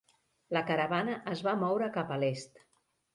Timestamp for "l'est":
2.25-2.59